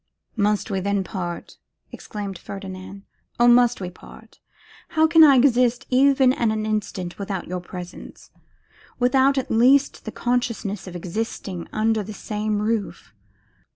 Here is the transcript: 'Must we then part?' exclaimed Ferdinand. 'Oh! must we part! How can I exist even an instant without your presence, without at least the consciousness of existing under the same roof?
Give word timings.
'Must 0.35 0.71
we 0.71 0.79
then 0.79 1.03
part?' 1.03 1.59
exclaimed 1.91 2.35
Ferdinand. 2.39 3.03
'Oh! 3.39 3.47
must 3.47 3.79
we 3.79 3.91
part! 3.91 4.39
How 4.97 5.05
can 5.05 5.23
I 5.23 5.35
exist 5.35 5.85
even 5.91 6.33
an 6.33 6.65
instant 6.65 7.19
without 7.19 7.47
your 7.47 7.59
presence, 7.59 8.31
without 8.97 9.37
at 9.37 9.51
least 9.51 10.05
the 10.05 10.11
consciousness 10.11 10.87
of 10.87 10.95
existing 10.95 11.67
under 11.71 12.01
the 12.01 12.13
same 12.13 12.63
roof? 12.63 13.13